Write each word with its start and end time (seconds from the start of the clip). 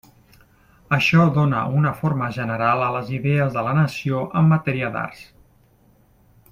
Això 0.97 1.25
dóna 1.35 1.59
una 1.81 1.91
forma 1.99 2.29
general 2.39 2.85
a 2.85 2.89
les 2.97 3.13
idees 3.19 3.55
de 3.59 3.67
la 3.69 3.75
nació 3.83 4.23
en 4.41 4.51
matèria 4.55 4.91
d'arts. 4.97 5.25